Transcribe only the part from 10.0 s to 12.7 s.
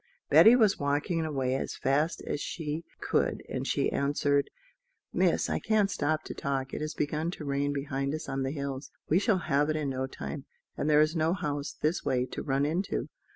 time; and there is no house this way to run